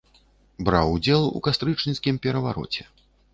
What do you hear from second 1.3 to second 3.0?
у кастрычніцкім перавароце.